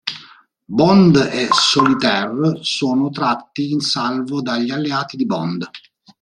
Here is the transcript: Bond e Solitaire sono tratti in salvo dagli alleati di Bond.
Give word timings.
Bond 0.65 1.15
e 1.31 1.47
Solitaire 1.51 2.57
sono 2.63 3.11
tratti 3.11 3.69
in 3.71 3.81
salvo 3.81 4.41
dagli 4.41 4.71
alleati 4.71 5.15
di 5.15 5.27
Bond. 5.27 5.69